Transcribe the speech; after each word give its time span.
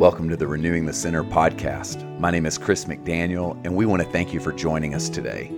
Welcome 0.00 0.30
to 0.30 0.36
the 0.38 0.46
Renewing 0.46 0.86
the 0.86 0.94
Center 0.94 1.22
podcast. 1.22 2.18
My 2.18 2.30
name 2.30 2.46
is 2.46 2.56
Chris 2.56 2.86
McDaniel, 2.86 3.60
and 3.66 3.76
we 3.76 3.84
want 3.84 4.00
to 4.00 4.08
thank 4.08 4.32
you 4.32 4.40
for 4.40 4.50
joining 4.50 4.94
us 4.94 5.10
today. 5.10 5.52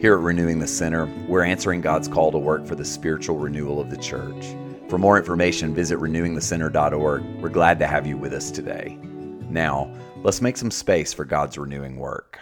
Here 0.00 0.14
at 0.14 0.20
Renewing 0.20 0.60
the 0.60 0.68
Center, 0.68 1.06
we're 1.26 1.42
answering 1.42 1.80
God's 1.80 2.06
call 2.06 2.30
to 2.30 2.38
work 2.38 2.64
for 2.64 2.76
the 2.76 2.84
spiritual 2.84 3.38
renewal 3.38 3.80
of 3.80 3.90
the 3.90 3.96
church. 3.96 4.54
For 4.88 4.98
more 4.98 5.18
information, 5.18 5.74
visit 5.74 5.98
renewingthecenter.org. 5.98 7.42
We're 7.42 7.48
glad 7.48 7.80
to 7.80 7.88
have 7.88 8.06
you 8.06 8.16
with 8.16 8.32
us 8.32 8.52
today. 8.52 8.96
Now, 9.50 9.92
let's 10.22 10.40
make 10.40 10.58
some 10.58 10.70
space 10.70 11.12
for 11.12 11.24
God's 11.24 11.58
renewing 11.58 11.96
work. 11.96 12.38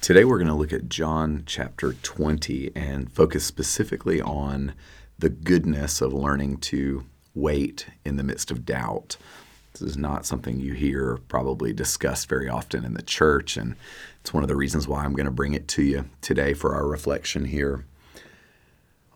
Today, 0.00 0.24
we're 0.24 0.38
going 0.38 0.48
to 0.48 0.54
look 0.54 0.72
at 0.72 0.88
John 0.88 1.44
chapter 1.46 1.92
20 1.92 2.72
and 2.74 3.12
focus 3.12 3.44
specifically 3.44 4.20
on 4.20 4.74
the 5.16 5.30
goodness 5.30 6.00
of 6.00 6.12
learning 6.12 6.56
to 6.56 7.04
wait 7.36 7.86
in 8.04 8.16
the 8.16 8.24
midst 8.24 8.50
of 8.50 8.66
doubt. 8.66 9.16
This 9.80 9.90
is 9.92 9.96
not 9.96 10.26
something 10.26 10.60
you 10.60 10.74
hear 10.74 11.18
probably 11.28 11.72
discussed 11.72 12.28
very 12.28 12.48
often 12.48 12.84
in 12.84 12.92
the 12.92 13.02
church, 13.02 13.56
and 13.56 13.76
it's 14.20 14.34
one 14.34 14.42
of 14.42 14.48
the 14.48 14.56
reasons 14.56 14.86
why 14.86 15.04
I'm 15.04 15.14
going 15.14 15.24
to 15.24 15.32
bring 15.32 15.54
it 15.54 15.68
to 15.68 15.82
you 15.82 16.04
today 16.20 16.52
for 16.52 16.74
our 16.74 16.86
reflection 16.86 17.46
here. 17.46 17.86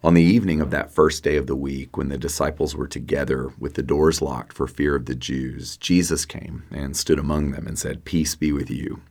On 0.02 0.14
the 0.14 0.22
evening 0.22 0.60
of 0.60 0.70
that 0.70 0.90
first 0.90 1.22
day 1.22 1.36
of 1.36 1.46
the 1.46 1.56
week, 1.56 1.96
when 1.96 2.08
the 2.08 2.18
disciples 2.18 2.74
were 2.74 2.86
together 2.86 3.52
with 3.58 3.74
the 3.74 3.82
doors 3.82 4.22
locked 4.22 4.54
for 4.54 4.66
fear 4.66 4.96
of 4.96 5.04
the 5.06 5.14
Jews, 5.14 5.76
Jesus 5.76 6.24
came 6.24 6.64
and 6.70 6.96
stood 6.96 7.18
among 7.18 7.50
them 7.50 7.66
and 7.66 7.78
said, 7.78 8.04
Peace 8.04 8.34
be 8.34 8.50
with 8.50 8.70
you. 8.70 9.02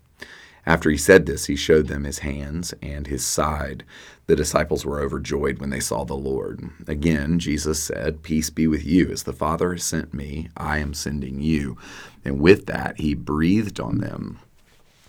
After 0.65 0.89
he 0.89 0.97
said 0.97 1.25
this, 1.25 1.45
he 1.45 1.55
showed 1.55 1.87
them 1.87 2.05
his 2.05 2.19
hands 2.19 2.73
and 2.81 3.07
his 3.07 3.25
side. 3.25 3.83
The 4.27 4.35
disciples 4.35 4.85
were 4.85 5.01
overjoyed 5.01 5.59
when 5.59 5.69
they 5.69 5.81
saw 5.81 6.05
the 6.05 6.13
Lord. 6.13 6.69
Again, 6.87 7.39
Jesus 7.39 7.83
said, 7.83 8.23
Peace 8.23 8.49
be 8.49 8.67
with 8.67 8.85
you. 8.85 9.11
As 9.11 9.23
the 9.23 9.33
Father 9.33 9.73
has 9.73 9.83
sent 9.83 10.13
me, 10.13 10.49
I 10.55 10.77
am 10.77 10.93
sending 10.93 11.41
you. 11.41 11.77
And 12.23 12.39
with 12.39 12.65
that, 12.67 12.99
he 12.99 13.13
breathed 13.13 13.81
on 13.81 13.97
them 13.97 14.39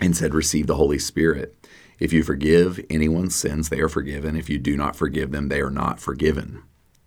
and 0.01 0.17
said, 0.17 0.35
Receive 0.35 0.67
the 0.67 0.75
Holy 0.75 0.99
Spirit. 0.99 1.55
If 2.01 2.13
you 2.13 2.25
forgive 2.25 2.85
anyone's 2.91 3.37
sins, 3.37 3.69
they 3.69 3.81
are 3.81 3.89
forgiven. 3.89 4.37
If 4.37 4.51
you 4.51 4.59
do 4.59 4.77
not 4.77 4.97
forgive 4.97 5.31
them, 5.31 5.49
they 5.49 5.61
are 5.61 5.71
not 5.71 6.01
forgiven. 6.01 6.63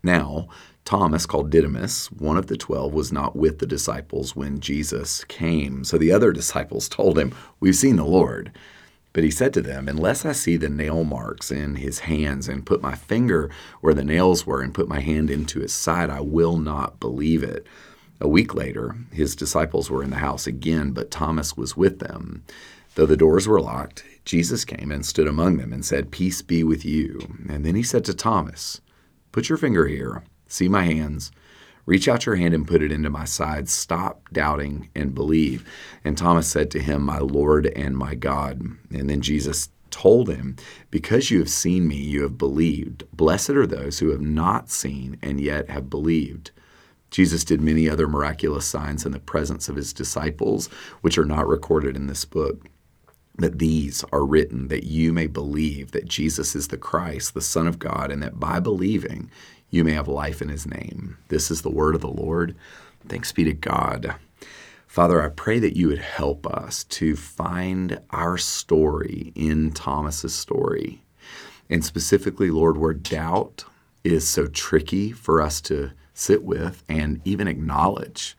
Now, 0.08 0.48
Thomas, 0.86 1.26
called 1.26 1.50
Didymus, 1.50 2.10
one 2.14 2.38
of 2.38 2.48
the 2.48 2.56
twelve, 2.56 2.94
was 2.94 3.12
not 3.12 3.36
with 3.36 3.60
the 3.60 3.68
disciples 3.68 4.38
when 4.38 4.62
Jesus 4.62 5.26
came. 5.26 5.84
So 5.84 5.98
the 5.98 6.14
other 6.14 6.32
disciples 6.32 6.88
told 6.88 7.20
him, 7.20 7.36
We've 7.60 7.76
seen 7.76 7.98
the 7.98 8.06
Lord. 8.06 8.54
But 9.12 9.26
he 9.26 9.32
said 9.32 9.54
to 9.56 9.62
them, 9.62 9.90
Unless 9.90 10.24
I 10.24 10.32
see 10.32 10.56
the 10.56 10.70
nail 10.70 11.04
marks 11.04 11.52
in 11.52 11.76
his 11.76 12.00
hands, 12.00 12.48
and 12.48 12.66
put 12.66 12.82
my 12.82 12.96
finger 12.96 13.50
where 13.82 13.94
the 13.94 14.06
nails 14.06 14.48
were, 14.48 14.62
and 14.62 14.74
put 14.74 14.88
my 14.88 15.02
hand 15.02 15.30
into 15.30 15.60
his 15.60 15.74
side, 15.74 16.10
I 16.10 16.22
will 16.22 16.56
not 16.56 17.02
believe 17.02 17.44
it. 17.44 17.68
A 18.22 18.30
week 18.30 18.56
later, 18.56 18.96
his 19.12 19.36
disciples 19.36 19.92
were 19.92 20.04
in 20.04 20.10
the 20.10 20.16
house 20.16 20.48
again, 20.48 20.92
but 20.92 21.12
Thomas 21.12 21.58
was 21.58 21.76
with 21.76 22.00
them. 22.00 22.46
Though 22.96 23.06
the 23.06 23.18
doors 23.18 23.46
were 23.46 23.60
locked, 23.60 24.06
Jesus 24.24 24.64
came 24.64 24.90
and 24.90 25.06
stood 25.06 25.28
among 25.28 25.58
them 25.58 25.74
and 25.74 25.84
said, 25.84 26.12
Peace 26.12 26.42
be 26.42 26.64
with 26.64 26.86
you. 26.86 27.20
And 27.50 27.66
then 27.66 27.76
he 27.76 27.84
said 27.84 28.06
to 28.06 28.14
Thomas, 28.14 28.80
Put 29.38 29.50
your 29.50 29.60
finger 29.60 29.86
here 29.86 30.24
See 30.48 30.68
my 30.68 30.86
hands. 30.86 31.32
Reach 31.86 32.08
out 32.08 32.26
your 32.26 32.38
hand 32.38 32.56
and 32.56 32.68
put 32.68 32.82
it 32.82 32.92
into 32.92 33.12
my 33.12 33.26
side. 33.26 33.70
Stop 33.70 34.28
doubting 34.34 34.90
and 34.96 35.14
believe. 35.14 35.64
And 36.04 36.18
Thomas 36.18 36.48
said 36.48 36.72
to 36.72 36.80
him, 36.80 37.04
My 37.04 37.20
Lord 37.20 37.68
and 37.68 37.96
my 37.96 38.16
God. 38.16 38.64
And 38.90 39.08
then 39.08 39.22
Jesus 39.22 39.70
told 39.92 40.28
him, 40.28 40.56
Because 40.90 41.30
you 41.30 41.38
have 41.38 41.52
seen 41.52 41.88
me, 41.88 41.98
you 41.98 42.24
have 42.24 42.40
believed. 42.40 43.04
Blessed 43.14 43.52
are 43.52 43.68
those 43.68 44.00
who 44.00 44.10
have 44.10 44.22
not 44.22 44.72
seen 44.72 45.20
and 45.22 45.40
yet 45.40 45.70
have 45.70 45.88
believed. 45.88 46.50
Jesus 47.12 47.44
did 47.44 47.62
many 47.62 47.88
other 47.88 48.08
miraculous 48.08 48.66
signs 48.66 49.06
in 49.06 49.12
the 49.12 49.20
presence 49.20 49.70
of 49.70 49.76
his 49.76 49.94
disciples, 49.94 50.66
which 51.02 51.20
are 51.20 51.26
not 51.26 51.48
recorded 51.48 51.96
in 51.96 52.08
this 52.08 52.26
book. 52.26 52.66
But 53.38 53.60
these 53.60 54.04
are 54.12 54.26
written 54.26 54.68
that 54.70 54.86
you 54.86 55.14
may 55.14 55.28
believe 55.28 55.92
that 55.92 56.08
Jesus 56.08 56.56
is 56.56 56.70
the 56.70 56.78
Christ, 56.78 57.34
the 57.34 57.42
Son 57.42 57.68
of 57.68 57.80
God, 57.80 58.12
and 58.12 58.22
that 58.24 58.40
by 58.40 58.60
believing 58.60 59.30
you 59.70 59.84
may 59.84 59.94
have 59.94 60.08
life 60.08 60.42
in 60.42 60.50
his 60.50 60.66
name. 60.66 61.18
This 61.28 61.52
is 61.52 61.62
the 61.62 61.70
word 61.70 61.94
of 61.94 62.02
the 62.02 62.08
Lord. 62.08 62.56
Thanks 63.08 63.32
be 63.32 63.44
to 63.44 63.54
God. 63.54 64.16
Father, 64.88 65.22
I 65.22 65.30
pray 65.30 65.60
that 65.60 65.76
you 65.76 65.90
would 65.90 66.00
help 66.00 66.48
us 66.48 66.84
to 66.86 67.16
find 67.16 68.00
our 68.10 68.38
story 68.38 69.34
in 69.36 69.72
Thomas's 69.72 70.34
story. 70.34 71.04
And 71.70 71.84
specifically, 71.86 72.50
Lord, 72.50 72.78
where 72.78 72.94
doubt 72.94 73.66
is 74.04 74.28
so 74.28 74.48
tricky 74.48 75.12
for 75.12 75.42
us 75.42 75.62
to 75.62 75.92
sit 76.14 76.44
with 76.44 76.84
and 76.88 77.22
even 77.26 77.48
acknowledge 77.48 78.36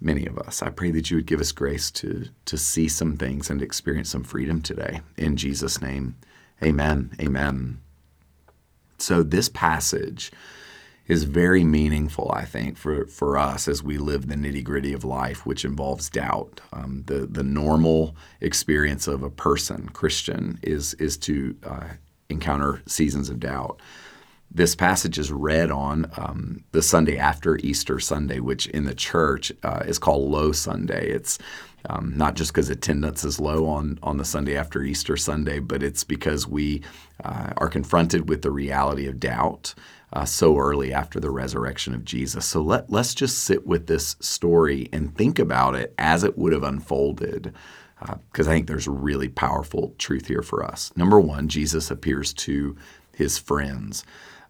many 0.00 0.26
of 0.26 0.38
us. 0.38 0.62
I 0.62 0.70
pray 0.70 0.90
that 0.92 1.10
you 1.10 1.18
would 1.18 1.26
give 1.26 1.40
us 1.40 1.52
grace 1.52 1.90
to, 1.92 2.26
to 2.46 2.56
see 2.56 2.88
some 2.88 3.16
things 3.16 3.50
and 3.50 3.60
experience 3.60 4.10
some 4.10 4.24
freedom 4.24 4.62
today. 4.62 5.00
In 5.16 5.36
Jesus' 5.36 5.80
name, 5.82 6.16
amen. 6.62 7.10
Amen. 7.20 7.80
So, 8.98 9.22
this 9.22 9.48
passage 9.48 10.30
is 11.10 11.24
very 11.24 11.64
meaningful, 11.64 12.30
I 12.32 12.44
think, 12.44 12.78
for, 12.78 13.04
for 13.06 13.36
us 13.36 13.66
as 13.66 13.82
we 13.82 13.98
live 13.98 14.28
the 14.28 14.36
nitty 14.36 14.62
gritty 14.62 14.92
of 14.92 15.04
life, 15.04 15.44
which 15.44 15.64
involves 15.64 16.08
doubt. 16.08 16.60
Um, 16.72 17.02
the, 17.06 17.26
the 17.26 17.42
normal 17.42 18.14
experience 18.40 19.08
of 19.08 19.24
a 19.24 19.30
person, 19.30 19.88
Christian, 19.88 20.60
is, 20.62 20.94
is 20.94 21.16
to 21.18 21.56
uh, 21.64 21.88
encounter 22.28 22.82
seasons 22.86 23.28
of 23.28 23.40
doubt. 23.40 23.80
This 24.52 24.74
passage 24.74 25.16
is 25.16 25.30
read 25.30 25.70
on 25.70 26.10
um, 26.16 26.64
the 26.72 26.82
Sunday 26.82 27.16
after 27.16 27.56
Easter 27.58 28.00
Sunday, 28.00 28.40
which 28.40 28.66
in 28.66 28.84
the 28.84 28.94
church 28.94 29.52
uh, 29.62 29.84
is 29.86 29.98
called 29.98 30.28
Low 30.28 30.50
Sunday. 30.50 31.08
It's 31.08 31.38
um, 31.88 32.12
not 32.16 32.34
just 32.34 32.52
because 32.52 32.68
attendance 32.68 33.24
is 33.24 33.38
low 33.38 33.66
on, 33.66 33.98
on 34.02 34.16
the 34.16 34.24
Sunday 34.24 34.56
after 34.56 34.82
Easter 34.82 35.16
Sunday, 35.16 35.60
but 35.60 35.82
it's 35.84 36.02
because 36.02 36.48
we 36.48 36.82
uh, 37.24 37.52
are 37.58 37.68
confronted 37.68 38.28
with 38.28 38.42
the 38.42 38.50
reality 38.50 39.06
of 39.06 39.20
doubt 39.20 39.74
uh, 40.12 40.24
so 40.24 40.58
early 40.58 40.92
after 40.92 41.20
the 41.20 41.30
resurrection 41.30 41.94
of 41.94 42.04
Jesus. 42.04 42.44
So 42.44 42.60
let, 42.60 42.90
let's 42.90 43.14
just 43.14 43.44
sit 43.44 43.66
with 43.66 43.86
this 43.86 44.16
story 44.20 44.88
and 44.92 45.16
think 45.16 45.38
about 45.38 45.76
it 45.76 45.94
as 45.96 46.24
it 46.24 46.36
would 46.36 46.52
have 46.52 46.64
unfolded, 46.64 47.54
because 48.00 48.48
uh, 48.48 48.50
I 48.50 48.54
think 48.54 48.66
there's 48.66 48.88
really 48.88 49.28
powerful 49.28 49.94
truth 49.96 50.26
here 50.26 50.42
for 50.42 50.64
us. 50.64 50.92
Number 50.96 51.20
one, 51.20 51.48
Jesus 51.48 51.90
appears 51.90 52.32
to 52.34 52.76
his 53.14 53.38
friends. 53.38 54.04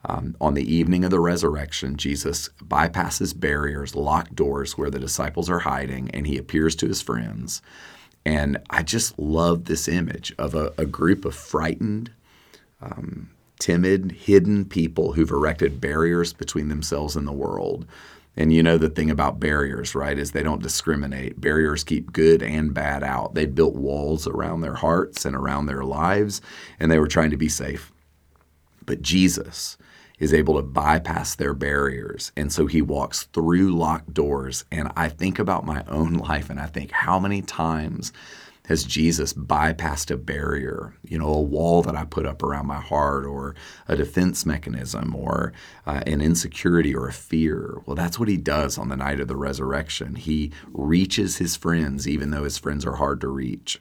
Um, 0.04 0.34
on 0.40 0.54
the 0.54 0.74
evening 0.74 1.04
of 1.04 1.10
the 1.10 1.20
resurrection, 1.20 1.96
Jesus 1.96 2.48
bypasses 2.62 3.38
barriers, 3.38 3.94
locked 3.94 4.34
doors 4.34 4.78
where 4.78 4.90
the 4.90 4.98
disciples 4.98 5.50
are 5.50 5.60
hiding, 5.60 6.10
and 6.12 6.26
he 6.26 6.38
appears 6.38 6.74
to 6.76 6.88
his 6.88 7.02
friends. 7.02 7.60
And 8.24 8.58
I 8.70 8.82
just 8.82 9.18
love 9.18 9.64
this 9.64 9.88
image 9.88 10.34
of 10.38 10.54
a, 10.54 10.72
a 10.78 10.86
group 10.86 11.24
of 11.24 11.34
frightened, 11.34 12.10
um, 12.80 13.30
timid, 13.58 14.12
hidden 14.12 14.64
people 14.64 15.12
who've 15.12 15.30
erected 15.30 15.80
barriers 15.80 16.32
between 16.32 16.68
themselves 16.68 17.14
and 17.14 17.26
the 17.26 17.32
world. 17.32 17.86
And 18.36 18.52
you 18.52 18.62
know 18.62 18.78
the 18.78 18.88
thing 18.88 19.10
about 19.10 19.40
barriers, 19.40 19.94
right, 19.94 20.18
is 20.18 20.30
they 20.30 20.42
don't 20.42 20.62
discriminate. 20.62 21.40
Barriers 21.40 21.84
keep 21.84 22.12
good 22.12 22.42
and 22.42 22.72
bad 22.72 23.02
out. 23.02 23.34
They 23.34 23.44
built 23.44 23.74
walls 23.74 24.26
around 24.26 24.60
their 24.60 24.76
hearts 24.76 25.26
and 25.26 25.36
around 25.36 25.66
their 25.66 25.84
lives, 25.84 26.40
and 26.78 26.90
they 26.90 26.98
were 26.98 27.08
trying 27.08 27.30
to 27.30 27.36
be 27.36 27.48
safe. 27.48 27.92
But 28.84 29.02
Jesus, 29.02 29.76
is 30.20 30.34
able 30.34 30.54
to 30.56 30.62
bypass 30.62 31.34
their 31.34 31.54
barriers. 31.54 32.30
And 32.36 32.52
so 32.52 32.66
he 32.66 32.82
walks 32.82 33.24
through 33.32 33.72
locked 33.72 34.12
doors. 34.12 34.64
And 34.70 34.92
I 34.94 35.08
think 35.08 35.38
about 35.38 35.64
my 35.64 35.82
own 35.88 36.12
life 36.12 36.50
and 36.50 36.60
I 36.60 36.66
think, 36.66 36.92
how 36.92 37.18
many 37.18 37.40
times 37.40 38.12
has 38.66 38.84
Jesus 38.84 39.32
bypassed 39.32 40.12
a 40.12 40.16
barrier, 40.16 40.94
you 41.02 41.18
know, 41.18 41.32
a 41.32 41.40
wall 41.40 41.82
that 41.82 41.96
I 41.96 42.04
put 42.04 42.26
up 42.26 42.42
around 42.42 42.66
my 42.66 42.80
heart 42.80 43.24
or 43.24 43.56
a 43.88 43.96
defense 43.96 44.46
mechanism 44.46 45.16
or 45.16 45.52
uh, 45.86 46.02
an 46.06 46.20
insecurity 46.20 46.94
or 46.94 47.08
a 47.08 47.12
fear? 47.12 47.80
Well, 47.86 47.96
that's 47.96 48.18
what 48.18 48.28
he 48.28 48.36
does 48.36 48.78
on 48.78 48.90
the 48.90 48.96
night 48.96 49.20
of 49.20 49.26
the 49.26 49.36
resurrection. 49.36 50.14
He 50.14 50.52
reaches 50.72 51.38
his 51.38 51.56
friends, 51.56 52.06
even 52.06 52.30
though 52.30 52.44
his 52.44 52.58
friends 52.58 52.84
are 52.84 52.96
hard 52.96 53.22
to 53.22 53.28
reach. 53.28 53.80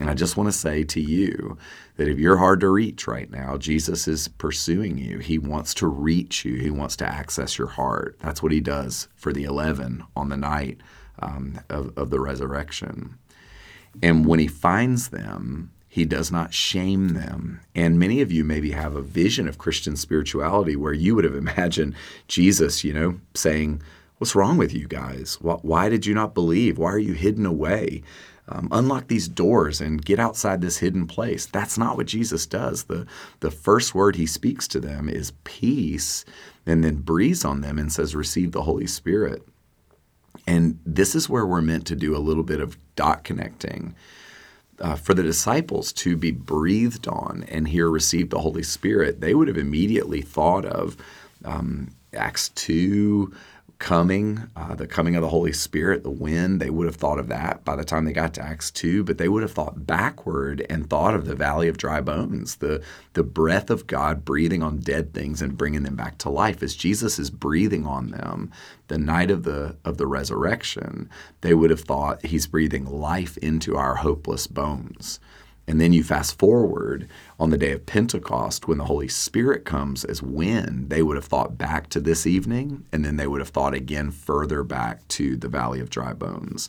And 0.00 0.08
I 0.08 0.14
just 0.14 0.36
want 0.36 0.48
to 0.48 0.58
say 0.58 0.82
to 0.84 1.00
you 1.00 1.58
that 1.96 2.08
if 2.08 2.18
you're 2.18 2.38
hard 2.38 2.60
to 2.60 2.68
reach 2.70 3.06
right 3.06 3.30
now, 3.30 3.58
Jesus 3.58 4.08
is 4.08 4.28
pursuing 4.28 4.96
you. 4.96 5.18
He 5.18 5.38
wants 5.38 5.74
to 5.74 5.86
reach 5.86 6.42
you, 6.44 6.56
He 6.56 6.70
wants 6.70 6.96
to 6.96 7.06
access 7.06 7.58
your 7.58 7.68
heart. 7.68 8.16
That's 8.20 8.42
what 8.42 8.50
He 8.50 8.60
does 8.60 9.08
for 9.14 9.30
the 9.30 9.44
11 9.44 10.02
on 10.16 10.30
the 10.30 10.38
night 10.38 10.80
um, 11.18 11.60
of, 11.68 11.96
of 11.98 12.08
the 12.08 12.18
resurrection. 12.18 13.18
And 14.02 14.26
when 14.26 14.38
He 14.38 14.48
finds 14.48 15.08
them, 15.08 15.70
he 15.92 16.04
does 16.04 16.30
not 16.30 16.54
shame 16.54 17.08
them. 17.08 17.60
And 17.74 17.98
many 17.98 18.20
of 18.20 18.30
you 18.30 18.44
maybe 18.44 18.70
have 18.70 18.94
a 18.94 19.02
vision 19.02 19.48
of 19.48 19.58
Christian 19.58 19.96
spirituality 19.96 20.76
where 20.76 20.92
you 20.92 21.16
would 21.16 21.24
have 21.24 21.34
imagined 21.46 21.96
Jesus, 22.28 22.84
you 22.84 22.94
know, 22.94 23.20
saying, 23.34 23.82
What's 24.18 24.34
wrong 24.34 24.58
with 24.58 24.74
you 24.74 24.86
guys? 24.86 25.38
Why 25.40 25.88
did 25.88 26.04
you 26.04 26.12
not 26.12 26.34
believe? 26.34 26.76
Why 26.76 26.92
are 26.92 26.98
you 26.98 27.14
hidden 27.14 27.46
away? 27.46 28.02
Um, 28.50 28.68
unlock 28.72 29.08
these 29.08 29.28
doors 29.28 29.80
and 29.80 30.04
get 30.04 30.18
outside 30.18 30.60
this 30.60 30.78
hidden 30.78 31.06
place. 31.06 31.46
That's 31.46 31.78
not 31.78 31.96
what 31.96 32.06
Jesus 32.06 32.46
does. 32.46 32.84
The, 32.84 33.06
the 33.40 33.50
first 33.50 33.94
word 33.94 34.16
he 34.16 34.26
speaks 34.26 34.66
to 34.68 34.80
them 34.80 35.08
is 35.08 35.32
peace 35.44 36.24
and 36.66 36.82
then 36.82 36.96
breathes 36.96 37.44
on 37.44 37.60
them 37.60 37.78
and 37.78 37.92
says, 37.92 38.14
Receive 38.14 38.52
the 38.52 38.62
Holy 38.62 38.86
Spirit. 38.86 39.46
And 40.46 40.78
this 40.84 41.14
is 41.14 41.28
where 41.28 41.46
we're 41.46 41.62
meant 41.62 41.86
to 41.86 41.96
do 41.96 42.16
a 42.16 42.18
little 42.18 42.42
bit 42.42 42.60
of 42.60 42.76
dot 42.96 43.24
connecting. 43.24 43.94
Uh, 44.80 44.96
for 44.96 45.12
the 45.12 45.22
disciples 45.22 45.92
to 45.92 46.16
be 46.16 46.30
breathed 46.30 47.06
on 47.06 47.44
and 47.48 47.68
here 47.68 47.90
receive 47.90 48.30
the 48.30 48.40
Holy 48.40 48.62
Spirit, 48.62 49.20
they 49.20 49.34
would 49.34 49.46
have 49.46 49.58
immediately 49.58 50.22
thought 50.22 50.64
of 50.64 50.96
um, 51.44 51.90
Acts 52.14 52.48
2, 52.50 53.32
coming, 53.80 54.48
uh, 54.54 54.74
the 54.74 54.86
coming 54.86 55.16
of 55.16 55.22
the 55.22 55.30
Holy 55.30 55.52
Spirit, 55.52 56.04
the 56.04 56.10
wind, 56.10 56.60
they 56.60 56.68
would 56.68 56.86
have 56.86 56.96
thought 56.96 57.18
of 57.18 57.28
that 57.28 57.64
by 57.64 57.74
the 57.74 57.82
time 57.82 58.04
they 58.04 58.12
got 58.12 58.34
to 58.34 58.42
Acts 58.42 58.70
2, 58.70 59.02
but 59.02 59.16
they 59.16 59.28
would 59.28 59.42
have 59.42 59.52
thought 59.52 59.86
backward 59.86 60.64
and 60.68 60.88
thought 60.88 61.14
of 61.14 61.24
the 61.24 61.34
valley 61.34 61.66
of 61.66 61.78
dry 61.78 62.00
bones, 62.02 62.56
the, 62.56 62.82
the 63.14 63.22
breath 63.24 63.70
of 63.70 63.86
God 63.86 64.24
breathing 64.24 64.62
on 64.62 64.78
dead 64.78 65.14
things 65.14 65.40
and 65.40 65.56
bringing 65.56 65.82
them 65.82 65.96
back 65.96 66.18
to 66.18 66.28
life. 66.28 66.62
As 66.62 66.76
Jesus 66.76 67.18
is 67.18 67.30
breathing 67.30 67.86
on 67.86 68.10
them 68.10 68.52
the 68.88 68.98
night 68.98 69.30
of 69.30 69.44
the, 69.44 69.76
of 69.82 69.96
the 69.96 70.06
resurrection, 70.06 71.08
they 71.40 71.54
would 71.54 71.70
have 71.70 71.80
thought 71.80 72.24
he's 72.24 72.46
breathing 72.46 72.84
life 72.84 73.38
into 73.38 73.76
our 73.76 73.96
hopeless 73.96 74.46
bones. 74.46 75.20
And 75.70 75.80
then 75.80 75.92
you 75.92 76.02
fast 76.02 76.36
forward 76.36 77.08
on 77.38 77.50
the 77.50 77.56
day 77.56 77.70
of 77.70 77.86
Pentecost 77.86 78.66
when 78.66 78.78
the 78.78 78.86
Holy 78.86 79.06
Spirit 79.06 79.64
comes 79.64 80.04
as 80.04 80.20
wind, 80.20 80.90
they 80.90 81.00
would 81.00 81.14
have 81.14 81.26
thought 81.26 81.56
back 81.56 81.88
to 81.90 82.00
this 82.00 82.26
evening, 82.26 82.84
and 82.90 83.04
then 83.04 83.18
they 83.18 83.28
would 83.28 83.40
have 83.40 83.50
thought 83.50 83.72
again 83.72 84.10
further 84.10 84.64
back 84.64 85.06
to 85.06 85.36
the 85.36 85.46
Valley 85.46 85.78
of 85.78 85.88
Dry 85.88 86.12
Bones. 86.12 86.68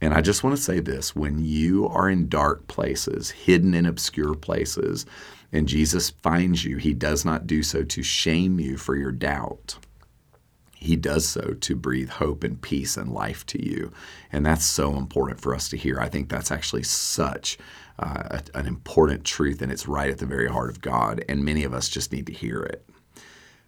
And 0.00 0.12
I 0.12 0.22
just 0.22 0.42
want 0.42 0.56
to 0.56 0.62
say 0.62 0.80
this 0.80 1.14
when 1.14 1.38
you 1.38 1.86
are 1.86 2.10
in 2.10 2.28
dark 2.28 2.66
places, 2.66 3.30
hidden 3.30 3.74
in 3.74 3.86
obscure 3.86 4.34
places, 4.34 5.06
and 5.52 5.68
Jesus 5.68 6.10
finds 6.10 6.64
you, 6.64 6.78
he 6.78 6.94
does 6.94 7.24
not 7.24 7.46
do 7.46 7.62
so 7.62 7.84
to 7.84 8.02
shame 8.02 8.58
you 8.58 8.76
for 8.76 8.96
your 8.96 9.12
doubt 9.12 9.78
he 10.80 10.96
does 10.96 11.28
so 11.28 11.54
to 11.60 11.76
breathe 11.76 12.08
hope 12.08 12.42
and 12.42 12.60
peace 12.60 12.96
and 12.96 13.12
life 13.12 13.44
to 13.46 13.62
you. 13.62 13.92
And 14.32 14.44
that's 14.44 14.64
so 14.64 14.96
important 14.96 15.38
for 15.38 15.54
us 15.54 15.68
to 15.68 15.76
hear. 15.76 16.00
I 16.00 16.08
think 16.08 16.28
that's 16.28 16.50
actually 16.50 16.84
such 16.84 17.58
uh, 17.98 18.40
an 18.54 18.66
important 18.66 19.24
truth, 19.24 19.60
and 19.60 19.70
it's 19.70 19.86
right 19.86 20.10
at 20.10 20.18
the 20.18 20.26
very 20.26 20.48
heart 20.48 20.70
of 20.70 20.80
God. 20.80 21.22
And 21.28 21.44
many 21.44 21.64
of 21.64 21.74
us 21.74 21.88
just 21.88 22.12
need 22.12 22.26
to 22.26 22.32
hear 22.32 22.62
it. 22.62 22.88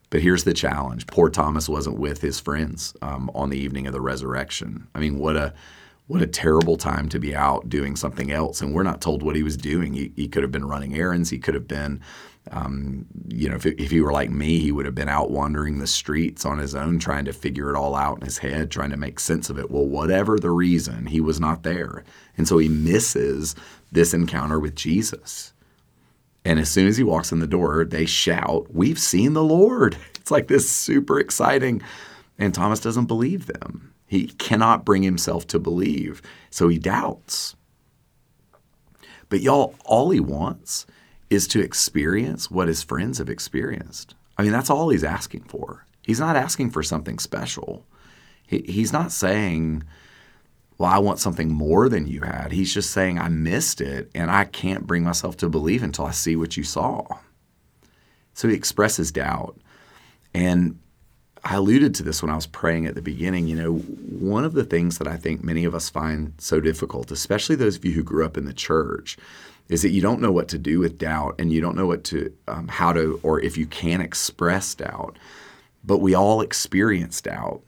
But 0.08 0.22
here's 0.22 0.44
the 0.44 0.54
challenge 0.54 1.06
poor 1.06 1.28
Thomas 1.28 1.68
wasn't 1.68 1.98
with 1.98 2.22
his 2.22 2.40
friends 2.40 2.94
um, 3.02 3.30
on 3.34 3.50
the 3.50 3.58
evening 3.58 3.86
of 3.86 3.92
the 3.92 4.00
resurrection. 4.00 4.88
I 4.94 4.98
mean, 4.98 5.18
what 5.18 5.36
a 5.36 5.52
what 6.06 6.22
a 6.22 6.26
terrible 6.26 6.76
time 6.76 7.08
to 7.10 7.18
be 7.18 7.34
out 7.34 7.68
doing 7.68 7.94
something 7.94 8.30
else. 8.30 8.60
And 8.60 8.74
we're 8.74 8.82
not 8.82 9.00
told 9.00 9.22
what 9.22 9.36
he 9.36 9.42
was 9.42 9.56
doing. 9.56 9.94
He, 9.94 10.12
he 10.16 10.28
could 10.28 10.42
have 10.42 10.52
been 10.52 10.66
running 10.66 10.94
errands. 10.94 11.30
He 11.30 11.38
could 11.38 11.54
have 11.54 11.68
been 11.68 12.00
um, 12.50 13.06
you 13.28 13.48
know, 13.48 13.54
if, 13.54 13.66
if 13.66 13.90
he 13.90 14.00
were 14.00 14.12
like 14.12 14.30
me, 14.30 14.58
he 14.58 14.72
would 14.72 14.84
have 14.84 14.94
been 14.94 15.08
out 15.08 15.30
wandering 15.30 15.78
the 15.78 15.86
streets 15.86 16.44
on 16.44 16.58
his 16.58 16.74
own, 16.74 16.98
trying 16.98 17.24
to 17.26 17.32
figure 17.32 17.70
it 17.70 17.76
all 17.76 17.94
out 17.94 18.18
in 18.18 18.24
his 18.24 18.38
head, 18.38 18.70
trying 18.70 18.90
to 18.90 18.96
make 18.96 19.20
sense 19.20 19.48
of 19.48 19.58
it. 19.58 19.70
Well, 19.70 19.86
whatever 19.86 20.38
the 20.38 20.50
reason, 20.50 21.06
he 21.06 21.20
was 21.20 21.38
not 21.38 21.62
there. 21.62 22.04
And 22.36 22.48
so 22.48 22.58
he 22.58 22.68
misses 22.68 23.54
this 23.92 24.12
encounter 24.12 24.58
with 24.58 24.74
Jesus. 24.74 25.52
And 26.44 26.58
as 26.58 26.68
soon 26.68 26.88
as 26.88 26.96
he 26.96 27.04
walks 27.04 27.30
in 27.30 27.38
the 27.38 27.46
door, 27.46 27.84
they 27.84 28.06
shout, 28.06 28.74
We've 28.74 28.98
seen 28.98 29.34
the 29.34 29.44
Lord. 29.44 29.96
It's 30.22 30.30
like 30.30 30.46
this 30.46 30.70
super 30.70 31.18
exciting. 31.18 31.82
And 32.38 32.54
Thomas 32.54 32.78
doesn't 32.78 33.06
believe 33.06 33.46
them. 33.46 33.92
He 34.06 34.28
cannot 34.28 34.84
bring 34.84 35.02
himself 35.02 35.48
to 35.48 35.58
believe. 35.58 36.22
So 36.48 36.68
he 36.68 36.78
doubts. 36.78 37.56
But 39.28 39.40
y'all, 39.40 39.74
all 39.84 40.10
he 40.10 40.20
wants 40.20 40.86
is 41.32 41.48
to 41.48 41.60
experience 41.60 42.50
what 42.50 42.68
his 42.68 42.82
friends 42.82 43.16
have 43.16 43.30
experienced. 43.30 44.14
I 44.36 44.42
mean, 44.42 44.52
that's 44.52 44.68
all 44.68 44.90
he's 44.90 45.04
asking 45.04 45.44
for. 45.44 45.86
He's 46.02 46.20
not 46.20 46.36
asking 46.36 46.70
for 46.70 46.82
something 46.82 47.18
special. 47.18 47.86
He, 48.46 48.58
he's 48.62 48.92
not 48.92 49.12
saying, 49.12 49.82
well, 50.76 50.90
I 50.90 50.98
want 50.98 51.20
something 51.20 51.50
more 51.50 51.88
than 51.88 52.06
you 52.06 52.20
had. 52.20 52.52
He's 52.52 52.74
just 52.74 52.90
saying, 52.90 53.18
I 53.18 53.28
missed 53.28 53.80
it 53.80 54.10
and 54.14 54.30
I 54.30 54.44
can't 54.44 54.86
bring 54.86 55.04
myself 55.04 55.38
to 55.38 55.48
believe 55.48 55.82
until 55.82 56.04
I 56.04 56.10
see 56.10 56.36
what 56.36 56.56
you 56.56 56.64
saw. 56.64 57.06
So 58.34 58.48
he 58.48 58.54
expresses 58.54 59.10
doubt. 59.10 59.58
And 60.34 60.78
I 61.44 61.56
alluded 61.56 61.94
to 61.94 62.02
this 62.02 62.22
when 62.22 62.30
I 62.30 62.36
was 62.36 62.46
praying 62.46 62.86
at 62.86 62.94
the 62.94 63.02
beginning. 63.02 63.48
You 63.48 63.56
know, 63.56 63.72
one 63.76 64.44
of 64.44 64.52
the 64.52 64.64
things 64.64 64.98
that 64.98 65.08
I 65.08 65.16
think 65.16 65.42
many 65.42 65.64
of 65.64 65.74
us 65.74 65.88
find 65.88 66.34
so 66.38 66.60
difficult, 66.60 67.10
especially 67.10 67.56
those 67.56 67.76
of 67.76 67.84
you 67.84 67.92
who 67.92 68.02
grew 68.02 68.24
up 68.24 68.36
in 68.36 68.44
the 68.44 68.52
church, 68.52 69.16
is 69.68 69.82
that 69.82 69.90
you 69.90 70.02
don't 70.02 70.20
know 70.20 70.32
what 70.32 70.48
to 70.48 70.58
do 70.58 70.78
with 70.80 70.98
doubt 70.98 71.34
and 71.38 71.52
you 71.52 71.60
don't 71.60 71.76
know 71.76 71.86
what 71.86 72.04
to 72.04 72.32
um, 72.48 72.68
how 72.68 72.92
to 72.92 73.18
or 73.22 73.40
if 73.40 73.56
you 73.56 73.66
can 73.66 74.00
express 74.00 74.74
doubt 74.74 75.18
but 75.84 75.98
we 75.98 76.14
all 76.14 76.40
experience 76.40 77.20
doubt 77.20 77.62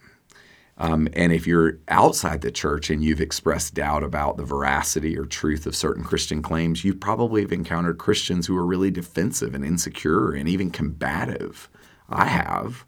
um, 0.77 1.09
and 1.13 1.33
if 1.33 1.47
you're 1.47 1.79
outside 1.89 2.41
the 2.41 2.51
church 2.51 2.91
and 2.91 3.03
you've 3.03 3.21
expressed 3.21 3.75
doubt 3.75 4.03
about 4.03 4.37
the 4.37 4.45
veracity 4.45 5.17
or 5.17 5.25
truth 5.25 5.67
of 5.67 5.77
certain 5.77 6.03
Christian 6.03 6.43
claims, 6.43 6.85
you 6.85 6.95
probably 6.95 7.43
have 7.43 7.53
encountered 7.53 7.99
Christians 7.99 8.47
who 8.47 8.57
are 8.57 8.67
really 8.67 8.91
defensive 8.91 9.55
and 9.55 9.65
insecure 9.65 10.33
and 10.33 10.49
even 10.49 10.71
combative. 10.71 11.69
I 12.09 12.27
have. 12.27 12.85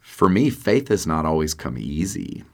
For 0.00 0.28
me, 0.28 0.48
faith 0.48 0.88
has 0.88 1.06
not 1.06 1.26
always 1.26 1.52
come 1.52 1.76
easy. 1.76 2.44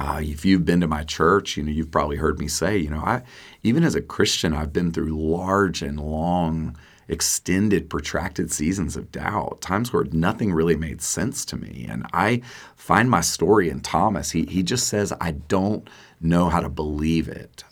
Uh, 0.00 0.18
if 0.22 0.46
you've 0.46 0.64
been 0.64 0.80
to 0.80 0.88
my 0.88 1.04
church, 1.04 1.58
you 1.58 1.62
know 1.62 1.70
you've 1.70 1.90
probably 1.90 2.16
heard 2.16 2.38
me 2.38 2.48
say, 2.48 2.78
you 2.78 2.88
know, 2.88 3.02
I 3.02 3.22
even 3.62 3.84
as 3.84 3.94
a 3.94 4.00
Christian, 4.00 4.54
I've 4.54 4.72
been 4.72 4.92
through 4.92 5.14
large 5.14 5.82
and 5.82 6.00
long, 6.00 6.74
extended, 7.06 7.90
protracted 7.90 8.50
seasons 8.50 8.96
of 8.96 9.12
doubt, 9.12 9.60
times 9.60 9.92
where 9.92 10.04
nothing 10.04 10.54
really 10.54 10.74
made 10.74 11.02
sense 11.02 11.44
to 11.44 11.56
me. 11.58 11.86
And 11.86 12.06
I 12.14 12.40
find 12.76 13.10
my 13.10 13.20
story 13.20 13.68
in 13.68 13.80
Thomas. 13.80 14.30
He 14.30 14.46
he 14.46 14.62
just 14.62 14.88
says, 14.88 15.12
I 15.20 15.32
don't 15.32 15.86
know 16.18 16.48
how 16.48 16.60
to 16.60 16.70
believe 16.70 17.28
it. 17.28 17.62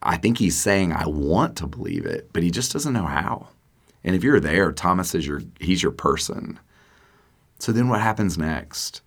I 0.00 0.16
think 0.16 0.38
he's 0.38 0.58
saying 0.58 0.94
I 0.94 1.06
want 1.06 1.58
to 1.58 1.66
believe 1.66 2.06
it, 2.06 2.30
but 2.32 2.42
he 2.42 2.50
just 2.50 2.72
doesn't 2.72 2.94
know 2.94 3.04
how. 3.04 3.48
And 4.02 4.16
if 4.16 4.24
you're 4.24 4.40
there, 4.40 4.72
Thomas 4.72 5.14
is 5.14 5.26
your 5.26 5.42
he's 5.60 5.82
your 5.82 5.92
person. 5.92 6.58
So 7.58 7.70
then 7.70 7.90
what 7.90 8.00
happens 8.00 8.38
next? 8.38 9.02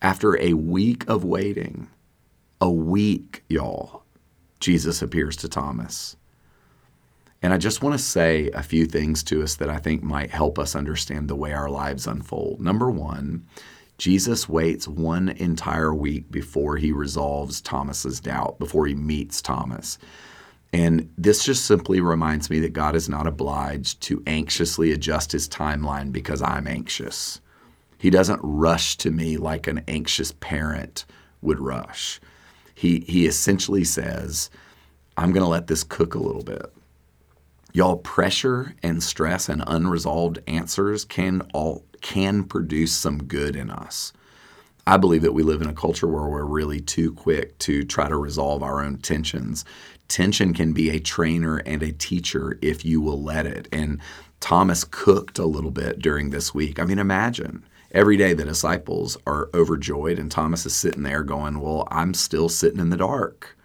After 0.00 0.40
a 0.40 0.52
week 0.52 1.08
of 1.08 1.24
waiting, 1.24 1.88
a 2.62 2.70
week, 2.70 3.42
y'all, 3.48 4.04
Jesus 4.60 5.02
appears 5.02 5.36
to 5.38 5.48
Thomas. 5.48 6.16
And 7.42 7.52
I 7.52 7.58
just 7.58 7.82
want 7.82 7.98
to 7.98 7.98
say 7.98 8.50
a 8.54 8.62
few 8.62 8.86
things 8.86 9.24
to 9.24 9.42
us 9.42 9.56
that 9.56 9.68
I 9.68 9.78
think 9.78 10.04
might 10.04 10.30
help 10.30 10.60
us 10.60 10.76
understand 10.76 11.26
the 11.26 11.34
way 11.34 11.52
our 11.52 11.68
lives 11.68 12.06
unfold. 12.06 12.60
Number 12.60 12.88
one, 12.88 13.44
Jesus 13.98 14.48
waits 14.48 14.86
one 14.86 15.30
entire 15.30 15.92
week 15.92 16.30
before 16.30 16.76
he 16.76 16.92
resolves 16.92 17.60
Thomas's 17.60 18.20
doubt, 18.20 18.60
before 18.60 18.86
he 18.86 18.94
meets 18.94 19.42
Thomas. 19.42 19.98
And 20.72 21.12
this 21.18 21.44
just 21.44 21.66
simply 21.66 22.00
reminds 22.00 22.48
me 22.48 22.60
that 22.60 22.74
God 22.74 22.94
is 22.94 23.08
not 23.08 23.26
obliged 23.26 24.00
to 24.02 24.22
anxiously 24.24 24.92
adjust 24.92 25.32
his 25.32 25.48
timeline 25.48 26.12
because 26.12 26.40
I'm 26.42 26.68
anxious. 26.68 27.40
He 27.98 28.08
doesn't 28.08 28.40
rush 28.40 28.96
to 28.98 29.10
me 29.10 29.36
like 29.36 29.66
an 29.66 29.82
anxious 29.88 30.30
parent 30.30 31.06
would 31.40 31.58
rush 31.58 32.20
he 32.74 33.00
he 33.00 33.26
essentially 33.26 33.84
says, 33.84 34.50
I'm 35.16 35.32
going 35.32 35.44
to 35.44 35.48
let 35.48 35.66
this 35.66 35.84
cook 35.84 36.14
a 36.14 36.18
little 36.22 36.42
bit. 36.42 36.72
Y'all, 37.72 37.96
pressure 37.96 38.74
and 38.82 39.02
stress 39.02 39.48
and 39.48 39.64
unresolved 39.66 40.38
answers 40.46 41.04
can 41.04 41.42
all 41.54 41.84
can 42.00 42.44
produce 42.44 42.92
some 42.92 43.24
good 43.24 43.56
in 43.56 43.70
us. 43.70 44.12
I 44.86 44.96
believe 44.96 45.22
that 45.22 45.32
we 45.32 45.44
live 45.44 45.62
in 45.62 45.68
a 45.68 45.74
culture 45.74 46.08
where 46.08 46.28
we're 46.28 46.44
really 46.44 46.80
too 46.80 47.12
quick 47.12 47.56
to 47.58 47.84
try 47.84 48.08
to 48.08 48.16
resolve 48.16 48.62
our 48.62 48.82
own 48.82 48.98
tensions. 48.98 49.64
Tension 50.08 50.52
can 50.52 50.72
be 50.72 50.90
a 50.90 50.98
trainer 50.98 51.58
and 51.58 51.82
a 51.82 51.92
teacher 51.92 52.58
if 52.60 52.84
you 52.84 53.00
will 53.00 53.22
let 53.22 53.46
it. 53.46 53.68
And 53.72 54.00
Thomas 54.42 54.82
cooked 54.82 55.38
a 55.38 55.46
little 55.46 55.70
bit 55.70 56.00
during 56.00 56.30
this 56.30 56.52
week. 56.52 56.80
I 56.80 56.84
mean, 56.84 56.98
imagine 56.98 57.64
every 57.92 58.16
day 58.16 58.34
the 58.34 58.44
disciples 58.44 59.16
are 59.24 59.48
overjoyed, 59.54 60.18
and 60.18 60.30
Thomas 60.30 60.66
is 60.66 60.74
sitting 60.74 61.04
there 61.04 61.22
going, 61.22 61.60
Well, 61.60 61.86
I'm 61.92 62.12
still 62.12 62.48
sitting 62.48 62.80
in 62.80 62.90
the 62.90 62.96
dark. 62.96 63.56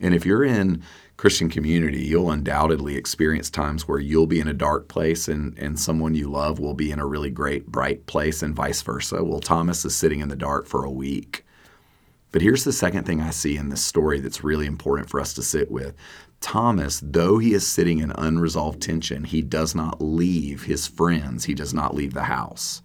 And 0.00 0.14
if 0.14 0.26
you're 0.26 0.44
in 0.44 0.82
Christian 1.16 1.48
community, 1.48 2.02
you'll 2.02 2.30
undoubtedly 2.30 2.94
experience 2.96 3.48
times 3.48 3.88
where 3.88 3.98
you'll 3.98 4.26
be 4.26 4.38
in 4.38 4.48
a 4.48 4.52
dark 4.52 4.86
place 4.86 5.28
and, 5.28 5.56
and 5.56 5.80
someone 5.80 6.14
you 6.14 6.28
love 6.28 6.58
will 6.58 6.74
be 6.74 6.90
in 6.90 6.98
a 6.98 7.06
really 7.06 7.30
great, 7.30 7.66
bright 7.68 8.04
place, 8.04 8.42
and 8.42 8.54
vice 8.54 8.82
versa. 8.82 9.24
Well, 9.24 9.40
Thomas 9.40 9.84
is 9.86 9.96
sitting 9.96 10.20
in 10.20 10.28
the 10.28 10.36
dark 10.36 10.66
for 10.66 10.84
a 10.84 10.90
week. 10.90 11.46
But 12.32 12.42
here's 12.42 12.64
the 12.64 12.72
second 12.72 13.04
thing 13.04 13.22
I 13.22 13.30
see 13.30 13.56
in 13.56 13.70
this 13.70 13.82
story 13.82 14.20
that's 14.20 14.44
really 14.44 14.66
important 14.66 15.08
for 15.08 15.20
us 15.20 15.32
to 15.34 15.42
sit 15.42 15.70
with. 15.70 15.94
Thomas, 16.42 17.00
though 17.02 17.38
he 17.38 17.54
is 17.54 17.66
sitting 17.66 18.00
in 18.00 18.12
unresolved 18.16 18.82
tension, 18.82 19.24
he 19.24 19.40
does 19.40 19.74
not 19.74 20.02
leave 20.02 20.64
his 20.64 20.86
friends, 20.86 21.44
he 21.44 21.54
does 21.54 21.72
not 21.72 21.94
leave 21.94 22.12
the 22.12 22.24
house. 22.24 22.82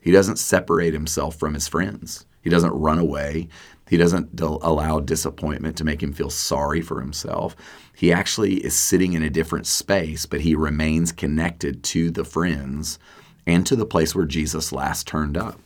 He 0.00 0.12
doesn't 0.12 0.38
separate 0.38 0.92
himself 0.92 1.36
from 1.36 1.54
his 1.54 1.66
friends. 1.66 2.26
He 2.42 2.50
doesn't 2.50 2.72
run 2.72 2.98
away. 2.98 3.48
He 3.88 3.96
doesn't 3.96 4.38
allow 4.40 5.00
disappointment 5.00 5.76
to 5.76 5.84
make 5.84 6.02
him 6.02 6.12
feel 6.12 6.30
sorry 6.30 6.80
for 6.80 7.00
himself. 7.00 7.56
He 7.94 8.12
actually 8.12 8.54
is 8.56 8.76
sitting 8.76 9.12
in 9.12 9.22
a 9.22 9.30
different 9.30 9.66
space, 9.66 10.26
but 10.26 10.40
he 10.40 10.54
remains 10.54 11.12
connected 11.12 11.82
to 11.84 12.10
the 12.10 12.24
friends 12.24 12.98
and 13.46 13.66
to 13.66 13.76
the 13.76 13.86
place 13.86 14.14
where 14.14 14.26
Jesus 14.26 14.72
last 14.72 15.06
turned 15.06 15.36
up. 15.36 15.60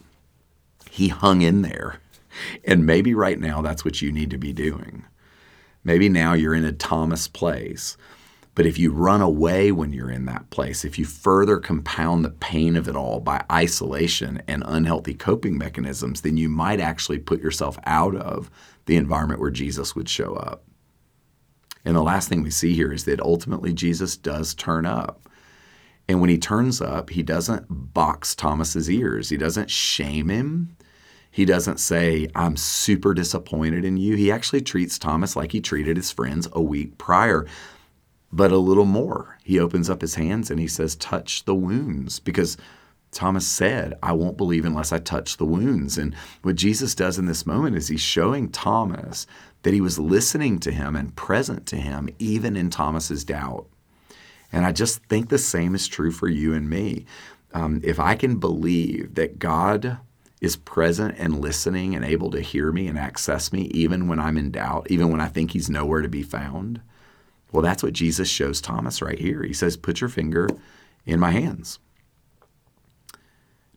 He 0.90 1.08
hung 1.08 1.42
in 1.42 1.62
there. 1.62 2.00
and 2.64 2.86
maybe 2.86 3.14
right 3.14 3.38
now 3.38 3.62
that's 3.62 3.84
what 3.84 4.02
you 4.02 4.12
need 4.12 4.30
to 4.30 4.38
be 4.38 4.52
doing. 4.52 5.04
Maybe 5.86 6.08
now 6.08 6.32
you're 6.32 6.52
in 6.52 6.64
a 6.64 6.72
Thomas 6.72 7.28
place. 7.28 7.96
But 8.56 8.66
if 8.66 8.76
you 8.76 8.90
run 8.90 9.20
away 9.20 9.70
when 9.70 9.92
you're 9.92 10.10
in 10.10 10.24
that 10.24 10.50
place, 10.50 10.84
if 10.84 10.98
you 10.98 11.04
further 11.04 11.58
compound 11.58 12.24
the 12.24 12.30
pain 12.30 12.74
of 12.74 12.88
it 12.88 12.96
all 12.96 13.20
by 13.20 13.44
isolation 13.52 14.42
and 14.48 14.64
unhealthy 14.66 15.14
coping 15.14 15.56
mechanisms, 15.56 16.22
then 16.22 16.36
you 16.36 16.48
might 16.48 16.80
actually 16.80 17.20
put 17.20 17.40
yourself 17.40 17.78
out 17.86 18.16
of 18.16 18.50
the 18.86 18.96
environment 18.96 19.40
where 19.40 19.52
Jesus 19.52 19.94
would 19.94 20.08
show 20.08 20.34
up. 20.34 20.64
And 21.84 21.94
the 21.94 22.02
last 22.02 22.28
thing 22.28 22.42
we 22.42 22.50
see 22.50 22.74
here 22.74 22.92
is 22.92 23.04
that 23.04 23.20
ultimately 23.20 23.72
Jesus 23.72 24.16
does 24.16 24.54
turn 24.54 24.86
up. 24.86 25.28
And 26.08 26.20
when 26.20 26.30
he 26.30 26.38
turns 26.38 26.80
up, 26.80 27.10
he 27.10 27.22
doesn't 27.22 27.66
box 27.68 28.34
Thomas's 28.34 28.90
ears. 28.90 29.28
He 29.28 29.36
doesn't 29.36 29.70
shame 29.70 30.30
him. 30.30 30.76
He 31.36 31.44
doesn't 31.44 31.80
say, 31.80 32.30
I'm 32.34 32.56
super 32.56 33.12
disappointed 33.12 33.84
in 33.84 33.98
you. 33.98 34.16
He 34.16 34.32
actually 34.32 34.62
treats 34.62 34.98
Thomas 34.98 35.36
like 35.36 35.52
he 35.52 35.60
treated 35.60 35.98
his 35.98 36.10
friends 36.10 36.48
a 36.54 36.62
week 36.62 36.96
prior, 36.96 37.46
but 38.32 38.52
a 38.52 38.56
little 38.56 38.86
more. 38.86 39.36
He 39.44 39.60
opens 39.60 39.90
up 39.90 40.00
his 40.00 40.14
hands 40.14 40.50
and 40.50 40.58
he 40.58 40.66
says, 40.66 40.96
Touch 40.96 41.44
the 41.44 41.54
wounds, 41.54 42.20
because 42.20 42.56
Thomas 43.10 43.46
said, 43.46 43.98
I 44.02 44.12
won't 44.12 44.38
believe 44.38 44.64
unless 44.64 44.92
I 44.92 44.98
touch 44.98 45.36
the 45.36 45.44
wounds. 45.44 45.98
And 45.98 46.14
what 46.40 46.56
Jesus 46.56 46.94
does 46.94 47.18
in 47.18 47.26
this 47.26 47.44
moment 47.44 47.76
is 47.76 47.88
he's 47.88 48.00
showing 48.00 48.48
Thomas 48.48 49.26
that 49.60 49.74
he 49.74 49.82
was 49.82 49.98
listening 49.98 50.58
to 50.60 50.72
him 50.72 50.96
and 50.96 51.14
present 51.16 51.66
to 51.66 51.76
him, 51.76 52.08
even 52.18 52.56
in 52.56 52.70
Thomas's 52.70 53.24
doubt. 53.24 53.66
And 54.50 54.64
I 54.64 54.72
just 54.72 55.04
think 55.04 55.28
the 55.28 55.36
same 55.36 55.74
is 55.74 55.86
true 55.86 56.12
for 56.12 56.28
you 56.28 56.54
and 56.54 56.70
me. 56.70 57.04
Um, 57.52 57.82
if 57.84 58.00
I 58.00 58.14
can 58.14 58.38
believe 58.38 59.16
that 59.16 59.38
God 59.38 59.98
is 60.40 60.56
present 60.56 61.14
and 61.18 61.40
listening 61.40 61.94
and 61.94 62.04
able 62.04 62.30
to 62.30 62.40
hear 62.40 62.70
me 62.70 62.86
and 62.88 62.98
access 62.98 63.52
me, 63.52 63.62
even 63.72 64.08
when 64.08 64.20
I'm 64.20 64.36
in 64.36 64.50
doubt, 64.50 64.86
even 64.90 65.10
when 65.10 65.20
I 65.20 65.28
think 65.28 65.52
he's 65.52 65.70
nowhere 65.70 66.02
to 66.02 66.08
be 66.08 66.22
found, 66.22 66.80
well, 67.52 67.62
that's 67.62 67.82
what 67.82 67.94
Jesus 67.94 68.28
shows 68.28 68.60
Thomas 68.60 69.00
right 69.00 69.18
here. 69.18 69.42
He 69.42 69.54
says, 69.54 69.76
Put 69.76 70.00
your 70.00 70.10
finger 70.10 70.48
in 71.06 71.18
my 71.18 71.30
hands. 71.30 71.78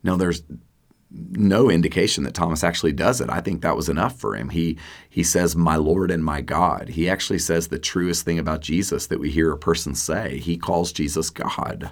Now, 0.02 0.16
there's 0.16 0.42
no 1.10 1.70
indication 1.70 2.24
that 2.24 2.34
Thomas 2.34 2.62
actually 2.62 2.92
does 2.92 3.20
it. 3.20 3.30
I 3.30 3.40
think 3.40 3.62
that 3.62 3.76
was 3.76 3.88
enough 3.88 4.18
for 4.18 4.36
him. 4.36 4.50
He 4.50 4.78
he 5.08 5.24
says, 5.24 5.56
"My 5.56 5.76
Lord 5.76 6.10
and 6.10 6.24
my 6.24 6.40
God." 6.40 6.90
He 6.90 7.08
actually 7.08 7.40
says 7.40 7.68
the 7.68 7.78
truest 7.78 8.24
thing 8.24 8.38
about 8.38 8.60
Jesus 8.60 9.06
that 9.08 9.18
we 9.18 9.30
hear 9.30 9.50
a 9.50 9.58
person 9.58 9.94
say. 9.94 10.38
He 10.38 10.56
calls 10.56 10.92
Jesus 10.92 11.30
God. 11.30 11.90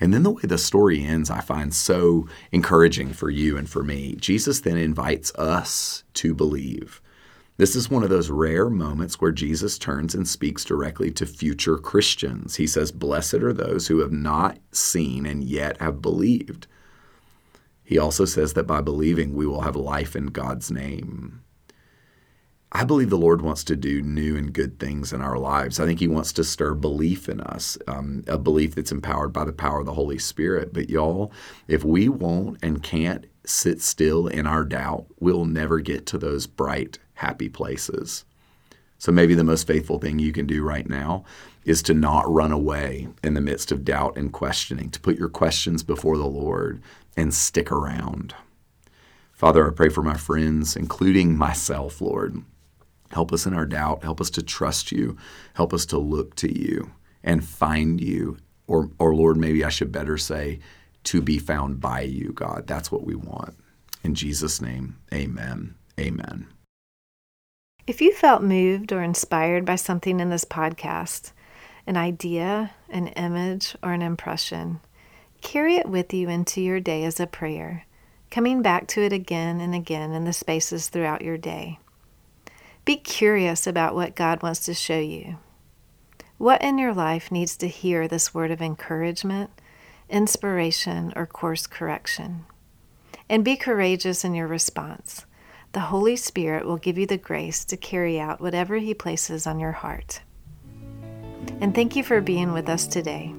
And 0.00 0.14
then 0.14 0.22
the 0.22 0.30
way 0.30 0.42
the 0.44 0.58
story 0.58 1.04
ends, 1.04 1.30
I 1.30 1.40
find 1.40 1.74
so 1.74 2.28
encouraging 2.52 3.12
for 3.12 3.30
you 3.30 3.56
and 3.56 3.68
for 3.68 3.82
me. 3.82 4.14
Jesus 4.16 4.60
then 4.60 4.76
invites 4.76 5.34
us 5.34 6.04
to 6.14 6.34
believe. 6.34 7.02
This 7.56 7.74
is 7.74 7.90
one 7.90 8.04
of 8.04 8.10
those 8.10 8.30
rare 8.30 8.70
moments 8.70 9.20
where 9.20 9.32
Jesus 9.32 9.78
turns 9.78 10.14
and 10.14 10.28
speaks 10.28 10.64
directly 10.64 11.10
to 11.10 11.26
future 11.26 11.76
Christians. 11.76 12.54
He 12.54 12.68
says, 12.68 12.92
Blessed 12.92 13.34
are 13.34 13.52
those 13.52 13.88
who 13.88 13.98
have 13.98 14.12
not 14.12 14.58
seen 14.70 15.26
and 15.26 15.42
yet 15.42 15.80
have 15.80 16.00
believed. 16.00 16.68
He 17.82 17.98
also 17.98 18.24
says 18.24 18.52
that 18.52 18.68
by 18.68 18.80
believing, 18.80 19.34
we 19.34 19.46
will 19.46 19.62
have 19.62 19.74
life 19.74 20.14
in 20.14 20.26
God's 20.26 20.70
name. 20.70 21.42
I 22.70 22.84
believe 22.84 23.08
the 23.08 23.16
Lord 23.16 23.40
wants 23.40 23.64
to 23.64 23.76
do 23.76 24.02
new 24.02 24.36
and 24.36 24.52
good 24.52 24.78
things 24.78 25.14
in 25.14 25.22
our 25.22 25.38
lives. 25.38 25.80
I 25.80 25.86
think 25.86 26.00
He 26.00 26.08
wants 26.08 26.34
to 26.34 26.44
stir 26.44 26.74
belief 26.74 27.28
in 27.28 27.40
us, 27.40 27.78
um, 27.86 28.24
a 28.26 28.36
belief 28.36 28.74
that's 28.74 28.92
empowered 28.92 29.32
by 29.32 29.44
the 29.44 29.52
power 29.52 29.80
of 29.80 29.86
the 29.86 29.94
Holy 29.94 30.18
Spirit. 30.18 30.74
But, 30.74 30.90
y'all, 30.90 31.32
if 31.66 31.82
we 31.82 32.10
won't 32.10 32.58
and 32.62 32.82
can't 32.82 33.24
sit 33.44 33.80
still 33.80 34.26
in 34.26 34.46
our 34.46 34.64
doubt, 34.64 35.06
we'll 35.18 35.46
never 35.46 35.80
get 35.80 36.04
to 36.06 36.18
those 36.18 36.46
bright, 36.46 36.98
happy 37.14 37.48
places. 37.48 38.26
So, 38.98 39.12
maybe 39.12 39.34
the 39.34 39.44
most 39.44 39.66
faithful 39.66 39.98
thing 39.98 40.18
you 40.18 40.32
can 40.32 40.46
do 40.46 40.62
right 40.62 40.86
now 40.86 41.24
is 41.64 41.82
to 41.84 41.94
not 41.94 42.30
run 42.30 42.52
away 42.52 43.08
in 43.24 43.32
the 43.32 43.40
midst 43.40 43.72
of 43.72 43.84
doubt 43.84 44.18
and 44.18 44.30
questioning, 44.30 44.90
to 44.90 45.00
put 45.00 45.18
your 45.18 45.30
questions 45.30 45.82
before 45.82 46.18
the 46.18 46.26
Lord, 46.26 46.82
and 47.16 47.32
stick 47.32 47.72
around. 47.72 48.34
Father, 49.32 49.66
I 49.66 49.72
pray 49.72 49.88
for 49.88 50.02
my 50.02 50.16
friends, 50.16 50.76
including 50.76 51.36
myself, 51.36 52.02
Lord. 52.02 52.42
Help 53.10 53.32
us 53.32 53.46
in 53.46 53.54
our 53.54 53.66
doubt. 53.66 54.02
Help 54.02 54.20
us 54.20 54.30
to 54.30 54.42
trust 54.42 54.92
you. 54.92 55.16
Help 55.54 55.72
us 55.72 55.86
to 55.86 55.98
look 55.98 56.34
to 56.36 56.52
you 56.52 56.90
and 57.22 57.44
find 57.44 58.00
you. 58.00 58.38
Or, 58.66 58.90
or 58.98 59.14
Lord, 59.14 59.36
maybe 59.36 59.64
I 59.64 59.70
should 59.70 59.92
better 59.92 60.18
say, 60.18 60.60
to 61.04 61.22
be 61.22 61.38
found 61.38 61.80
by 61.80 62.02
you, 62.02 62.32
God. 62.32 62.66
That's 62.66 62.92
what 62.92 63.04
we 63.04 63.14
want. 63.14 63.54
In 64.04 64.14
Jesus' 64.14 64.60
name, 64.60 64.96
amen. 65.12 65.74
Amen. 65.98 66.48
If 67.86 68.02
you 68.02 68.12
felt 68.12 68.42
moved 68.42 68.92
or 68.92 69.02
inspired 69.02 69.64
by 69.64 69.76
something 69.76 70.20
in 70.20 70.28
this 70.28 70.44
podcast, 70.44 71.32
an 71.86 71.96
idea, 71.96 72.72
an 72.90 73.08
image, 73.08 73.74
or 73.82 73.92
an 73.92 74.02
impression, 74.02 74.80
Carry 75.40 75.76
it 75.76 75.88
with 75.88 76.12
you 76.12 76.28
into 76.28 76.60
your 76.60 76.80
day 76.80 77.04
as 77.04 77.20
a 77.20 77.26
prayer, 77.26 77.86
coming 78.30 78.60
back 78.60 78.86
to 78.88 79.02
it 79.02 79.12
again 79.12 79.60
and 79.60 79.74
again 79.74 80.12
in 80.12 80.24
the 80.24 80.32
spaces 80.32 80.88
throughout 80.88 81.22
your 81.22 81.38
day. 81.38 81.78
Be 82.88 82.96
curious 82.96 83.66
about 83.66 83.94
what 83.94 84.16
God 84.16 84.42
wants 84.42 84.60
to 84.60 84.72
show 84.72 84.98
you. 84.98 85.36
What 86.38 86.62
in 86.62 86.78
your 86.78 86.94
life 86.94 87.30
needs 87.30 87.54
to 87.58 87.68
hear 87.68 88.08
this 88.08 88.32
word 88.32 88.50
of 88.50 88.62
encouragement, 88.62 89.50
inspiration, 90.08 91.12
or 91.14 91.26
course 91.26 91.66
correction? 91.66 92.46
And 93.28 93.44
be 93.44 93.56
courageous 93.56 94.24
in 94.24 94.32
your 94.32 94.46
response. 94.46 95.26
The 95.72 95.80
Holy 95.80 96.16
Spirit 96.16 96.64
will 96.64 96.78
give 96.78 96.96
you 96.96 97.04
the 97.04 97.18
grace 97.18 97.62
to 97.66 97.76
carry 97.76 98.18
out 98.18 98.40
whatever 98.40 98.78
He 98.78 98.94
places 98.94 99.46
on 99.46 99.60
your 99.60 99.72
heart. 99.72 100.22
And 101.60 101.74
thank 101.74 101.94
you 101.94 102.02
for 102.02 102.22
being 102.22 102.54
with 102.54 102.70
us 102.70 102.86
today. 102.86 103.34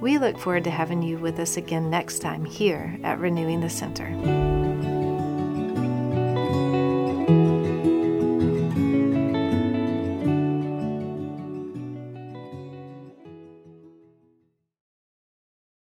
We 0.00 0.18
look 0.18 0.38
forward 0.38 0.62
to 0.62 0.70
having 0.70 1.02
you 1.02 1.18
with 1.18 1.40
us 1.40 1.56
again 1.56 1.90
next 1.90 2.20
time 2.20 2.44
here 2.44 2.96
at 3.02 3.18
Renewing 3.18 3.62
the 3.62 3.68
Center. 3.68 4.51